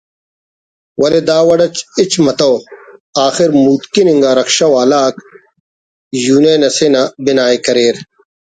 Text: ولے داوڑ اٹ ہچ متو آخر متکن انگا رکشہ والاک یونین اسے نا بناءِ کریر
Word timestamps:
ولے 1.01 1.19
داوڑ 1.27 1.59
اٹ 1.65 1.75
ہچ 1.95 2.11
متو 2.25 2.53
آخر 3.25 3.49
متکن 3.63 4.07
انگا 4.11 4.31
رکشہ 4.39 4.67
والاک 4.73 5.15
یونین 6.25 6.61
اسے 6.67 6.87
نا 6.93 7.01
بناءِ 7.23 7.53
کریر 7.65 7.95